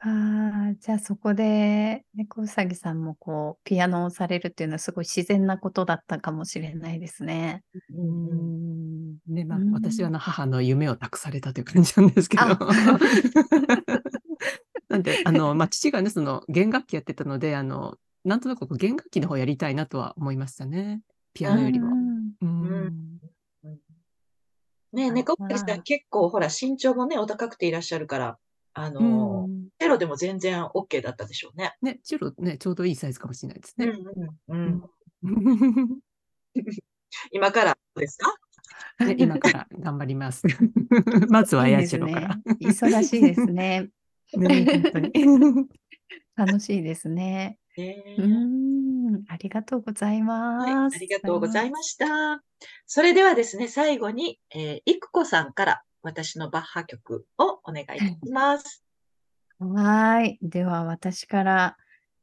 [0.00, 7.62] あーじゃあそこで猫うさぎさんもこうピアノをされるっていうのはすごい自然なことだったかもしれないですね。
[7.94, 9.16] うん。
[9.26, 12.42] ね、まあうん、私はあの母の夢を託されたという感じなんですけど。
[12.44, 12.58] あ。
[14.88, 21.02] なんで、あの、まあ、父がね、その弦楽器やってたので、あの、なんとなくこう弦楽器の方やりたいなとは思いましたね。
[21.34, 21.88] ピアノよりも。
[21.88, 22.34] うん。
[22.42, 23.20] うん。
[24.92, 28.38] ね、あ猫林さまあん結構ほら身長もね、お高くていらっしゃるから、
[28.80, 31.76] あうの、んチェロでも全然 OK だったでしょうね。
[31.82, 33.86] ね、チェロね、ちょうどいいサイズかもしれないですね。
[33.86, 34.82] うんうん
[35.22, 36.00] うん。
[37.32, 38.34] 今からですか？
[39.04, 40.42] ね今から頑張ります。
[41.28, 42.38] まずはいエアいですねチェロから。。
[42.60, 43.88] 忙しいですね。
[44.36, 45.12] ね、本当に。
[46.36, 47.58] 楽しいですね。
[47.76, 50.96] ねうーん、ありがとうございはい、ます。
[50.96, 52.42] ありがとうございました。
[52.86, 58.84] それではですね、最後に、えー、いくこさんから私のバッハ曲をお願いいたします。
[59.58, 60.38] はーい。
[60.42, 61.76] では私から、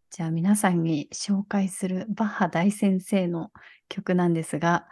[0.09, 3.51] じゃあ皆さんに紹介するバッハ大先生の
[3.89, 4.87] 曲なんですが、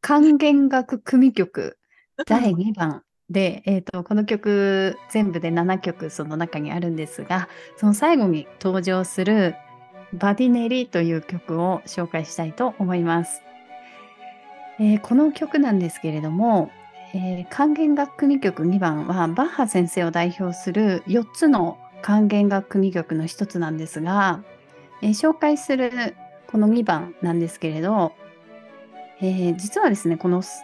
[0.00, 1.78] 管弦楽組曲
[2.26, 9.54] 第2番で、えーと、この曲全部で7曲その中にあるんですが、その最後に登場する
[10.12, 13.42] バディネリという曲を紹介したいと思います。
[14.78, 16.70] えーこの曲なんですけれども、
[17.16, 24.44] えー管弦楽組曲2番はバッハ先生を代表する4つの管弦楽組曲の一つなんですが、
[25.00, 26.14] えー紹介する
[26.46, 28.12] この2番なんですけれど、
[29.22, 30.62] えー実はですねこのす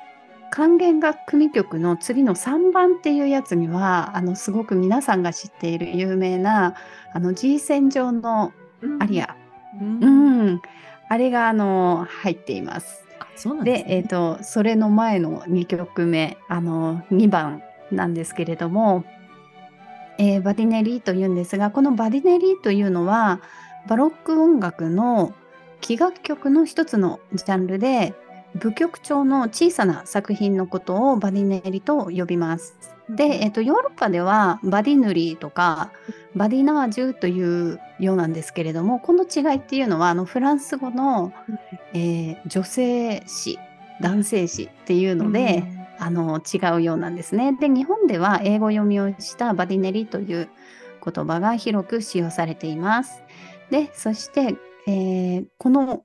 [0.51, 6.75] 管弦楽組曲の次の3番っていうやつにはあのすごく皆さんが知っている有名な
[7.15, 8.53] あの G 線上の
[9.01, 9.35] アリア、
[9.81, 10.63] ううんん、
[11.09, 13.07] あれがあの入っています。
[13.37, 19.05] そうなんですで、えっ、と、それの前の2曲目、あの、2番なんですけれども、
[20.19, 23.41] えーバディネリーというんですが、このバディネリーというのは、
[23.89, 25.35] バロック音楽の
[25.81, 28.15] 器楽曲の一つのジャンルで、
[28.55, 32.77] 舞曲調の小さな作品のことをバディネリと呼びます。
[33.09, 35.91] で、えっとヨーロッパではバディヌリーとか
[36.35, 41.33] バディナージュというようなんですけれどもこの違いっていうのはあのフランス語の、
[41.93, 43.59] えー女性詞
[44.01, 45.63] 男性詞っていうので、
[45.99, 47.53] あの違うようなんですね。
[47.53, 50.49] で日本では英語読みをしたバディネリという
[51.05, 53.23] 言葉が広く使用されています。
[53.71, 56.05] でそして、えーこの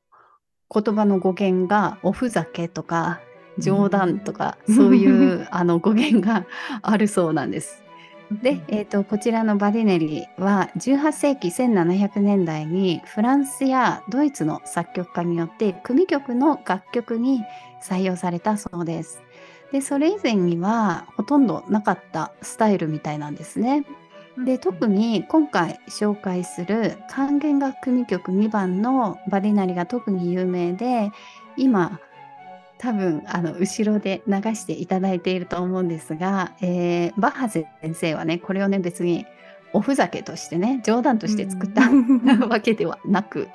[0.74, 3.22] 言葉の語源がおふざけとか
[3.58, 6.46] 冗談とか、うんそういう あの語源が
[6.82, 7.84] あるそうなんです。
[8.32, 17.42] で、えー、とこちらのバディネリは18世紀1700年代にフランスやドイツの作曲家によって組曲の楽曲に
[17.82, 19.22] 採用されたそうです。
[19.72, 23.86] でそれ以前にはほとんどなかったスタイルみたいなんですね。
[24.46, 31.12] で特に今回紹介する管弦楽組曲2番のバディナリが特に有名で
[31.58, 32.00] 今
[32.78, 39.26] 多分あの後ろで流していただいていると思うんですが、えーバッハ先生はねこれをね別に
[39.74, 42.40] おふざけとしてね冗談として作った、うん。
[42.48, 43.50] わけではなく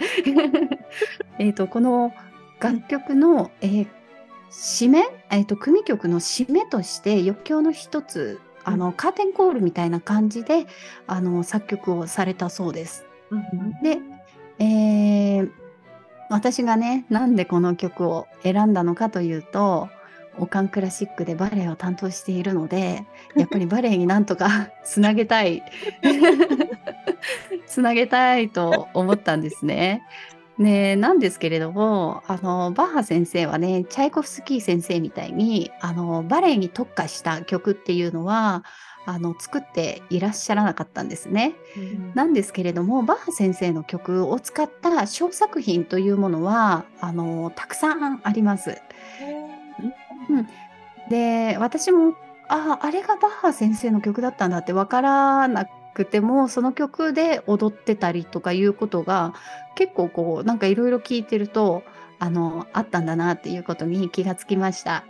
[1.39, 2.13] えーとこの
[2.61, 3.87] 楽曲の、えー
[4.51, 10.67] 締め、えーと組曲の締めとして余興の一つあのカーテンコールみたいな感じで
[11.07, 13.07] あの作曲をされたそうです。
[13.83, 13.99] で、
[14.59, 15.63] えー
[16.33, 19.91] 私がねなんでこの曲を選んだのかというと
[20.39, 23.05] オカンクラシックでバレエを担当しているので
[23.37, 25.63] やっぱりバレエになんとか つなげたい
[27.67, 30.03] つなげたいと思ったんですね。
[30.59, 38.65] ね、なんですけれども、あの、バッハ先生はね、チャイコフスキー先生みたいに、あの、バレエに特化した曲っていうのは、
[39.07, 41.55] あの、作っていらっしゃらなかったんですね。
[42.15, 48.81] なんですけれども、バッハ先生の曲を使った小作品というものは、あの、たくさんあります。
[50.29, 50.49] うん。
[51.09, 52.15] で、私も、
[52.49, 59.35] ああ、あれがバッハ先生の曲だったんだってわからなくても、その曲で踊ってたりとかいうことが、
[59.75, 61.83] 結構こう、なんかいろいろ聞いてると、
[62.19, 65.05] あの、あったんだなっていうことに気がつきました。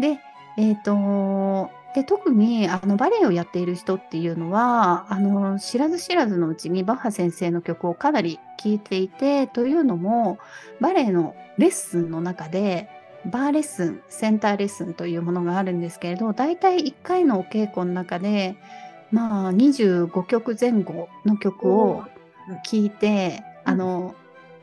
[0.00, 0.20] で、
[0.56, 10.38] えっと、で、特にあのバレエをやっている人っていうのは、あの、知らず知らずのうちにバッハ先生の曲をかなり聴いていて、というのも、
[10.80, 12.88] バレエのレッスンの中で、
[13.26, 18.56] バーレッスン、センターレッスンというものがあるんですけれど、だいたい1回のお稽古の中で、
[19.10, 22.04] まあ、25曲前後の曲を
[22.64, 24.14] 聴いて、あの、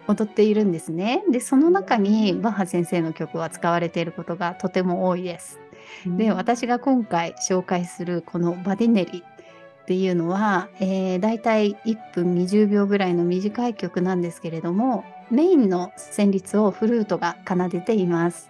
[0.08, 1.24] 踊っているんですね。
[1.32, 5.60] で、その中にバッハ先生の曲は使われていることがとても多いです。
[6.06, 18.50] で、私が今回紹介するこのバディネリっていうのは、えー、だいたい1分20秒ぐらいの短い曲なんですけれども、メインの旋律をフルートが奏でています。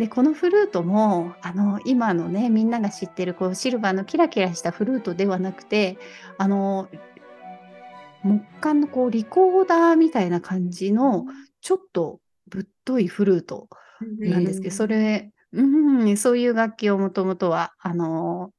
[0.00, 5.98] で、このフルートも、あの、今のね、みんなが知ってるこうシルバーのキラキラしたフルートではなくて、
[6.38, 6.88] あの、
[8.22, 11.26] 木管のこうリコーダーみたいな感じの、
[11.60, 13.68] ちょっとぶっといフルート
[14.20, 18.52] なんですけど、それ、うん、そういう楽器をもともとは、あの、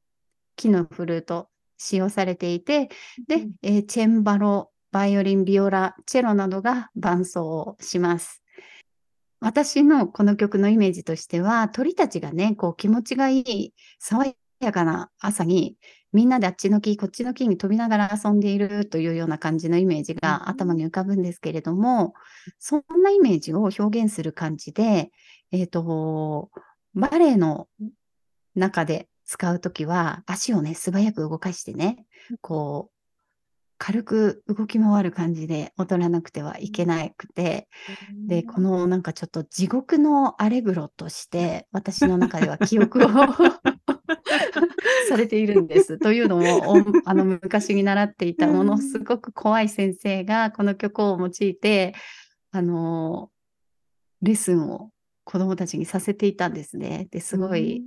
[0.55, 1.49] 木のフルート
[1.79, 2.89] 使用されていて、
[3.27, 8.40] で、えーチェンバロ、バイオリン、ビオラ、チェロなどが伴奏をします。
[9.41, 14.23] 私のこの曲のイメージとしては、鳥たちがね、こう気持ちがいい、爽
[14.59, 15.77] やかな朝に、
[16.13, 22.13] みんなであっちの木、こっちの木に飛びながら遊んでいるというような感じのイメージが頭に浮かぶんですけれども、
[22.59, 25.11] そんなイメージを表現する感じで、
[25.51, 26.51] えっ、と、
[26.93, 27.67] バレエの
[28.53, 32.05] 中で使うときは、足をね、素早く動かしてね、
[32.41, 32.90] こう、
[33.83, 37.67] 軽く動き回る感じで踊らなくてはいけなくて、
[38.27, 43.09] で、このなんかちょっと地獄のアレグロとして、 私の中では記憶を
[45.09, 45.97] されているんです。
[45.97, 46.75] というのも、お
[47.09, 51.95] あの昔に習っていたものすごく怖い先生がこの曲を用いて、
[52.51, 53.31] あの、
[54.21, 54.91] レッスンを
[55.23, 57.07] 子供たちにさせていたんですね。
[57.09, 57.83] ですごい、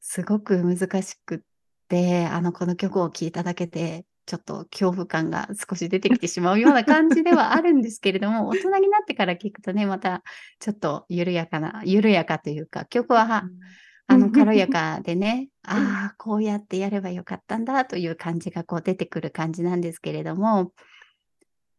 [0.00, 1.38] すごく難しくっ
[1.88, 10.22] て、あの、この曲を聴いただけで、ちょっと恐怖感が少し出てきてしまうような感じではあるんですけれども、 大人になってから聞くとね、また
[10.60, 13.44] ちょっと緩やかな、緩やかというか、曲はは
[14.06, 20.72] あの軽やかでね、 ああ、こうやってやればよかったんだという感じがこう出てくる感じなんですけれども、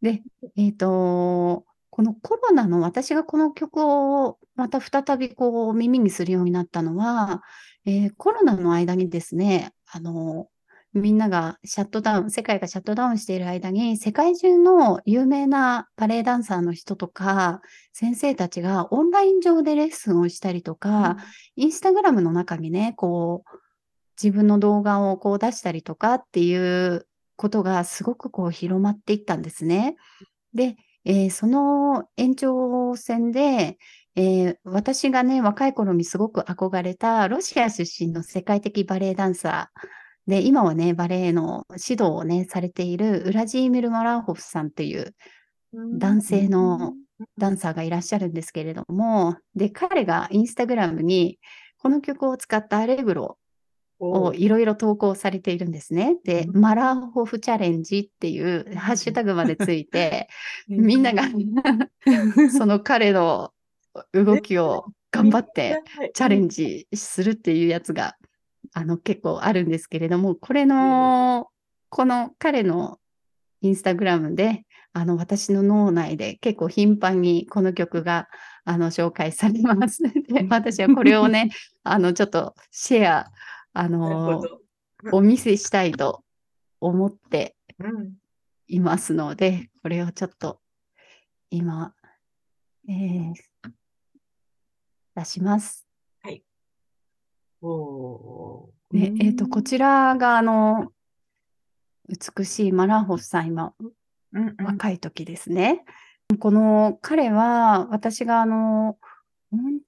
[0.01, 0.21] で、
[0.55, 7.41] えっ、と、このコロナの私がこの曲をまた再びこう耳にするようになったのは、
[7.85, 10.49] えーコロナの間にですね、あの、
[10.95, 21.17] みんながシャットダウン、世界がシャットダウンしている間に、世界中の有名なバレエダンサーの人とか、先生たちがオンライン上でレッスンをしたりとか、
[21.57, 23.57] インスタグラムの中にね、こう、
[24.21, 27.05] 自分の動画をこう出したりとかっていう
[27.35, 29.97] ことがすごくこう広まっていったんですね。
[30.53, 33.77] で、えーその延長線で、
[34.15, 45.15] えー私がね、若い頃にすごく憧れたロシア出身の世界的バレエダンサーで、今はね、バレエの指導をね、されているウラジーミル・マラーホフさんっていう
[45.73, 46.93] 男性の
[47.37, 51.39] ダンサーがいらっしゃるんですけれども、で、彼がインスタグラムに
[51.77, 53.37] この曲を使ったアレグロ
[53.99, 56.17] をいろいろ投稿されているんですね。
[56.23, 56.61] で、うん。
[56.61, 60.27] マラーホフチャレンジっていうハッシュタグまでついて、
[60.67, 61.23] みんなが
[62.57, 63.51] その彼の
[64.13, 65.81] 動きを頑張って
[66.13, 68.15] チャレンジするっていうやつが、
[68.75, 71.47] あの、結構あるんですけれども、これの、
[71.87, 72.99] この彼の
[73.61, 78.27] インスタグラムで、あの、私の脳内で結構頻繁にこの曲が、
[78.65, 80.03] あの、紹介されます。
[80.03, 81.51] で、私はこれをね、
[81.83, 83.31] あの、ちょっとシェア、
[83.73, 84.61] あの、ど。
[85.13, 86.25] お見せしたいと
[86.81, 88.15] 思ってうん
[88.67, 90.59] いますので、これをちょっと
[91.49, 91.93] 今、
[92.89, 93.33] えー
[95.15, 95.84] 出します。
[97.67, 100.91] おね、えっと、こちらが、あの、
[102.07, 103.87] 美しいマラーホフさん、今、ー
[104.33, 104.65] うんうん。
[104.65, 105.83] 若い時ですね。
[106.39, 108.97] この彼は、私が、あの、
[109.51, 109.79] うん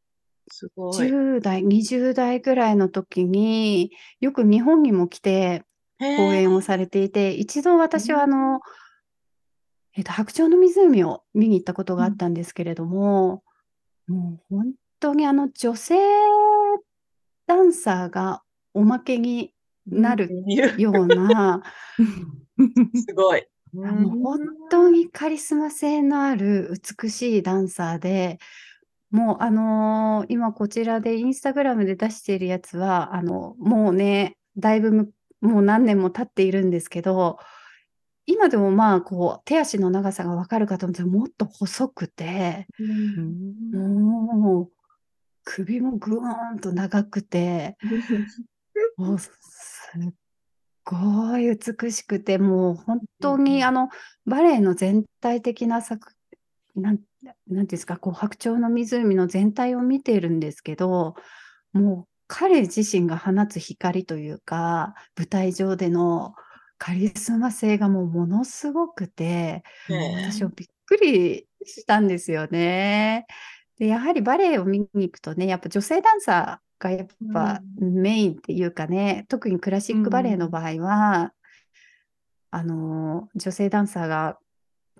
[0.49, 1.07] すごい。
[1.07, 5.63] 10代、20代ぐらいの時によく日本にも来て
[5.99, 8.61] 講演をされていて、一度私はあの、
[9.95, 13.43] えっと、白鳥の湖を見に行ったことがあったんですけれども、
[14.07, 15.95] もう本当にあの女性
[17.47, 18.43] ダンサーが
[18.73, 19.53] おまけに
[19.87, 20.29] なる
[20.77, 21.63] ような、
[23.07, 23.47] すごい。
[23.83, 24.39] あの本
[24.69, 28.39] 当にカリスマ性のある美しいダンサーで、
[29.11, 37.39] もうあのー今こちらでインスタグラムで出しているやつは、あの、もうね、だいぶむもう何年も経っているんですけど、
[38.25, 42.67] 今でもまあこう手足の長さがわかるかと思ったらもっと細くて、
[43.71, 44.71] もう
[45.49, 47.77] 首もぐーんと長くて、
[48.97, 49.31] もうす
[49.97, 50.13] っ
[50.83, 53.89] ごい美しくて、もう本当にあの
[54.25, 56.13] バレエの全体的な作、
[56.75, 61.15] なん、なんていうんですか、こう白鳥の湖の全体を見ているんですけど、
[61.71, 66.35] もう彼自身が放つ光というか、舞台上での
[66.77, 69.63] カリスマ性がもうものすごくて、
[70.25, 73.25] 私はびっくりしたんですよね。
[73.79, 81.33] で、やはりバレエを見に行くとね、やっぱ女性ダンサーがやっぱメインっていうかね、特にクラシックバレエの場合は、
[82.51, 84.37] あの、女性ダンサーが、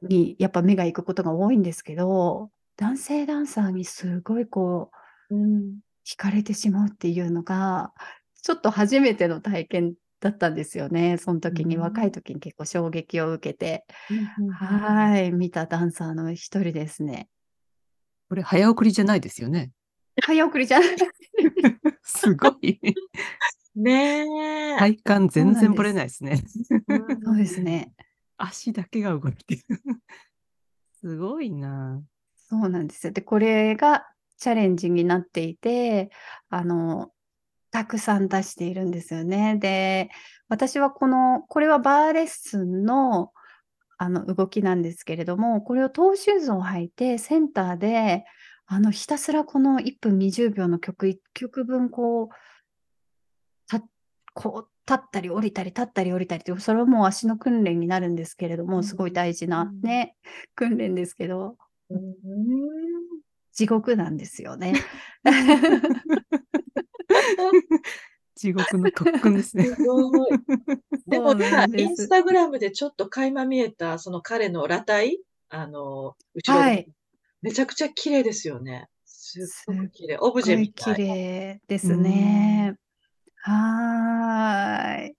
[0.03, 4.91] にやっぱ目が行くことが多いんですけど、男性ダンサーにすごいこ
[5.31, 7.93] う、惹かれてしまうっていうのが、
[8.43, 11.17] ちょっと初めての体験だったんですよね。
[11.17, 11.81] その時に、うん。
[11.81, 13.85] 若い時に結構衝撃を受けて、
[14.51, 17.27] ははい、見たダンサーの一人ですね。
[18.29, 19.71] これ早送りじゃないですよね。
[20.23, 20.89] 早送りじゃない。
[22.03, 22.79] すごい。
[23.75, 24.25] ね
[24.75, 24.77] え。
[24.77, 26.41] 体感全然ぶれないですね。
[27.23, 27.93] そうですね。
[28.37, 29.61] 足だけが動いてる。
[30.99, 32.01] すごいな。
[32.49, 33.13] そうなんですよ。
[33.13, 34.07] で、これが
[34.37, 36.09] チャレンジになっていて、
[36.49, 37.11] あの、
[37.71, 39.57] たくさん出しているんですよね。
[39.57, 40.09] で、
[40.49, 43.31] 私はこの、これはバーレッスンの、
[43.97, 48.25] あの動きなんですけれども、これをトーシューズを履いて、センターで、
[48.67, 52.35] あの、ひたすらこの1分20秒の曲、1曲分、こう、
[53.67, 53.81] た、
[54.33, 60.15] こう、立ったり降りたり、立ったり降りたりって、それはもう足の訓練になるんですけれども、すごい大事なね、
[60.55, 61.57] 訓練ですけど、
[61.89, 61.99] うん。
[63.53, 64.73] 地獄なんですよね。
[68.37, 69.65] 地獄の特訓ですね。
[69.75, 70.29] すごい。
[71.07, 75.19] でもインスタグラムでちょっと垣間見えた、その彼の裸体、
[75.49, 76.87] あの、後ろで、はい
[77.41, 78.89] めちゃくちゃ綺麗ですよね。
[79.05, 79.39] す
[79.71, 80.17] っごく綺麗。
[80.19, 80.95] オブジェみたい。
[80.97, 82.75] 麗ですね。
[83.35, 85.15] はーい。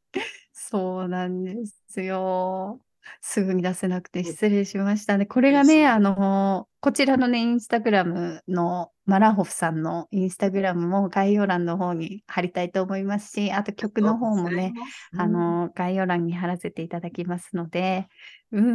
[0.53, 1.55] そうなんで
[1.89, 2.81] すよ。
[3.21, 5.27] すぐに出せなくて失礼しましたね。
[5.27, 14.75] これがね、あの、こちらのね、インスタグラムのマラホフさんのインスタグラムも概要欄の方に貼りたいと思いますし、あと曲の方もね、
[15.17, 18.09] あ、の、概要欄に貼らせていただきますので、
[18.53, 18.71] うんう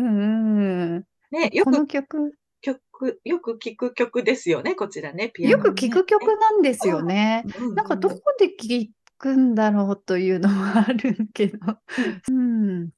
[0.98, 1.04] ん。
[1.32, 7.44] ね、よこのく曲、曲、よく聞く曲ですよね、こちらね、ピアノよね、く聞く曲なんですよね。
[7.60, 7.76] うん。
[7.76, 11.58] なんかどこで聞くんだろうというのはあるけど。
[12.30, 12.90] うん。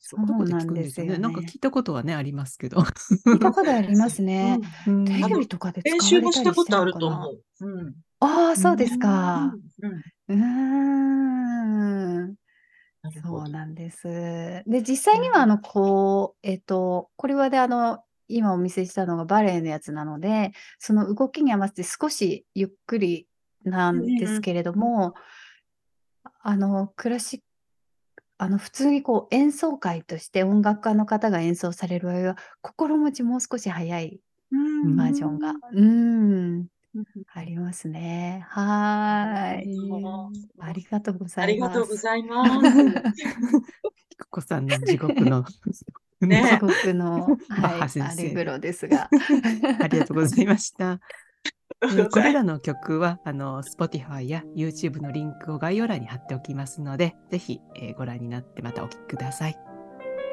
[0.00, 1.18] そうどこで聞くんですよね。
[1.18, 2.78] なんですよねなんか聞いたことはね、ありますけど。
[2.80, 4.58] 聞いたことありますね。
[4.88, 7.42] うんテレビとかで使練われたり習もしたことあると思う。
[7.60, 7.94] うん。
[8.20, 9.54] ああ、そうですか。
[9.82, 9.92] うん。
[10.28, 10.36] うー
[12.26, 12.34] ん。
[13.22, 13.48] そう。
[13.48, 14.08] なんです。
[14.66, 23.26] で、実際には、あの、こう、えっと、これはで、あの、今お見せしたのがバレエのやつなので、その動きに合わせて少しゆっくり
[23.64, 25.14] なんですけれども、
[26.42, 27.44] あの、クラシック、
[28.40, 34.18] あの、普通にこう演奏会として音楽家の方が演奏される場合は、心持ちもう少し早い
[34.50, 36.66] うんバージョンが、うん、
[37.34, 38.46] ありますね。
[38.48, 39.78] はーい。
[40.58, 41.76] ありがとうござあいます。
[41.76, 43.20] りがとうございます。
[44.08, 45.44] ひここさんの地獄の。
[46.22, 49.10] ね地獄の、はい、 アレグロですが。
[49.82, 50.98] ありがとうございました。
[51.82, 59.58] えーこれら、らの曲は、あの、Spotify や YouTube のリンクを概要欄に貼っておきますので、ぜひ、えーご覧になってまたお聴きください。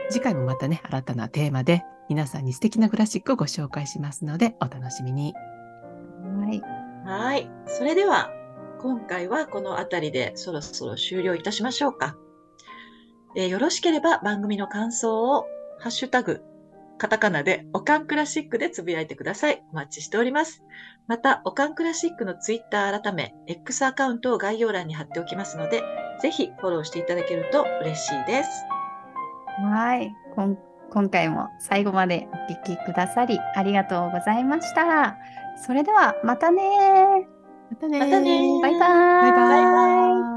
[0.09, 5.33] 次回もまたね、新たなテーマで、皆さんに素敵なクラシックをご紹介しますので、お楽しみに。
[6.23, 6.61] はい。
[7.05, 7.49] はい。
[7.67, 8.29] それでは、
[8.79, 12.17] 今回はこの辺りでそろそろ終了いたしましょうか。
[13.35, 15.45] えーよろしければ番組の感想を、
[15.79, 16.41] ハッシュタグ、
[16.97, 19.63] カタカナで、オカンクラシックでつぶやいてください。
[19.71, 20.63] お待ちしております。
[21.07, 25.83] また、オカンクラシックのツイッター改め、X アカウントを概要欄に貼っておきますので、
[26.21, 28.49] ぜひフォローしていただけると嬉しいです。
[29.61, 30.13] はい。
[30.35, 30.57] こん
[30.89, 35.17] 今回も最後までお聞きくださりありがとうございました。
[35.65, 37.27] それではまたね
[37.69, 39.21] またねまたねバイバーイ。
[39.21, 40.36] バイババイバイ